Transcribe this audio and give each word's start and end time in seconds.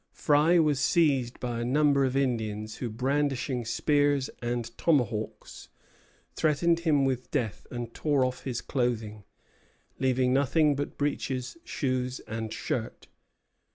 Frye 0.13 0.57
was 0.57 0.79
seized 0.79 1.39
by 1.39 1.59
a 1.59 1.63
number 1.63 2.03
of 2.05 2.17
Indians, 2.17 2.77
who, 2.77 2.89
brandishing 2.89 3.63
spears 3.65 4.31
and 4.41 4.75
tomahawks, 4.75 5.69
threatened 6.33 6.79
him 6.79 7.05
with 7.05 7.29
death 7.29 7.67
and 7.69 7.93
tore 7.93 8.25
off 8.25 8.43
his 8.43 8.61
clothing, 8.61 9.25
leaving 9.99 10.33
nothing 10.33 10.75
but 10.75 10.97
breeches, 10.97 11.55
shoes, 11.63 12.19
and 12.21 12.51
shirt. 12.51 13.09